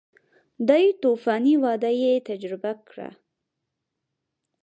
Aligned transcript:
دې 0.67 0.83
توفاني 1.01 1.55
وده 1.63 1.91
یې 2.01 2.13
تجربه 2.29 2.71
کړه 2.87 3.09